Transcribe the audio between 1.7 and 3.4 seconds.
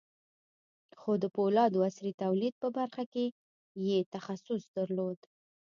د عصري توليد په برخه کې